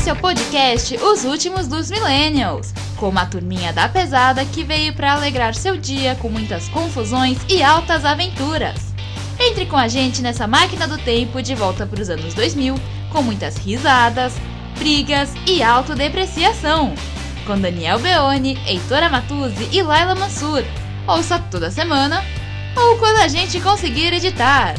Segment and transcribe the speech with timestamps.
[0.00, 4.94] Esse é o podcast Os Últimos dos Millennials, com uma turminha da pesada que veio
[4.94, 8.94] para alegrar seu dia com muitas confusões e altas aventuras.
[9.38, 12.76] Entre com a gente nessa máquina do tempo de volta para os anos 2000,
[13.10, 14.32] com muitas risadas,
[14.78, 16.94] brigas e autodepreciação.
[17.46, 20.64] Com Daniel Beoni, Heitor Amatuzzi e Laila Mansur.
[21.06, 22.24] Ouça toda semana
[22.74, 24.76] ou quando a gente conseguir editar.